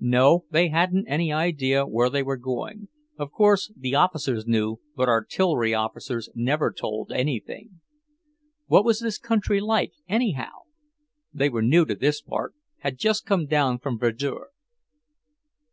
No, 0.00 0.44
they 0.50 0.70
hadn't 0.70 1.06
any 1.06 1.32
idea 1.32 1.86
where 1.86 2.10
they 2.10 2.24
were 2.24 2.36
going; 2.36 2.88
of 3.16 3.30
course, 3.30 3.70
the 3.76 3.94
officers 3.94 4.44
knew, 4.44 4.80
but 4.96 5.08
artillery 5.08 5.72
officers 5.72 6.28
never 6.34 6.72
told 6.72 7.12
anything. 7.12 7.80
What 8.66 8.84
was 8.84 8.98
this 8.98 9.18
country 9.18 9.60
like, 9.60 9.92
anyhow? 10.08 10.64
They 11.32 11.48
were 11.48 11.62
new 11.62 11.84
to 11.86 11.94
this 11.94 12.20
part, 12.20 12.56
had 12.78 12.98
just 12.98 13.24
come 13.24 13.46
down 13.46 13.78
from 13.78 14.00
Verdure. 14.00 14.48